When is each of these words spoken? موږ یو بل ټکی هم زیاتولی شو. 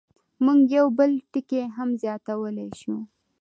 موږ 0.43 0.59
یو 0.77 0.87
بل 0.97 1.11
ټکی 1.31 1.61
هم 1.75 1.89
زیاتولی 2.01 2.69
شو. 2.79 2.95